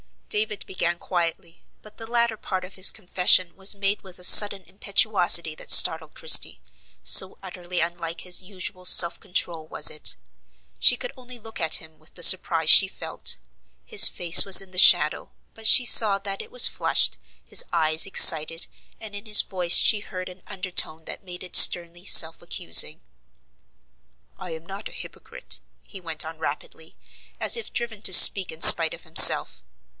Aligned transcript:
David 0.29 0.65
began 0.65 0.97
quietly; 0.97 1.61
but 1.83 1.97
the 1.97 2.09
latter 2.09 2.37
part 2.37 2.63
of 2.63 2.75
this 2.75 2.89
confession 2.89 3.53
was 3.55 3.75
made 3.75 4.01
with 4.01 4.17
a 4.17 4.23
sudden 4.23 4.63
impetuosity 4.63 5.53
that 5.55 5.69
startled 5.69 6.15
Christie, 6.15 6.59
so 7.03 7.37
utterly 7.43 7.81
unlike 7.81 8.21
his 8.21 8.41
usual 8.41 8.85
self 8.85 9.19
control 9.19 9.67
was 9.67 9.91
it. 9.91 10.15
She 10.79 10.95
could 10.95 11.11
only 11.17 11.37
look 11.37 11.59
at 11.59 11.75
him 11.75 11.99
with 11.99 12.15
the 12.15 12.23
surprise 12.23 12.69
she 12.69 12.87
felt. 12.87 13.37
His 13.85 14.07
face 14.07 14.43
was 14.45 14.59
in 14.61 14.71
the 14.71 14.79
shadow; 14.79 15.31
but 15.53 15.67
she 15.67 15.85
saw 15.85 16.17
that 16.19 16.41
it 16.41 16.49
was 16.49 16.65
flushed, 16.67 17.17
his 17.43 17.63
eyes 17.73 18.05
excited, 18.07 18.65
and 19.01 19.13
in 19.13 19.25
his 19.25 19.41
voice 19.43 19.77
she 19.77 19.99
heard 19.99 20.29
an 20.29 20.41
undertone 20.47 21.05
that 21.05 21.25
made 21.25 21.43
it 21.43 21.55
sternly 21.57 22.05
self 22.05 22.41
accusing. 22.41 23.01
"I 24.39 24.51
am 24.51 24.65
not 24.65 24.89
a 24.89 24.93
hypocrite," 24.93 25.59
he 25.85 25.99
went 26.01 26.25
on 26.25 26.39
rapidly, 26.39 26.95
as 27.39 27.55
if 27.57 27.73
driven 27.73 28.01
to 28.03 28.13
speak 28.13 28.51
in 28.51 28.61
spite 28.61 28.95
of 28.95 29.03
himself. 29.03 29.61